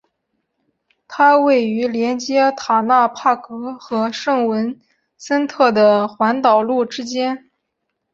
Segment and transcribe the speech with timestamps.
[1.07, 4.81] 它位于连接塔纳帕格和圣文
[5.15, 7.51] 森特的环岛路之间。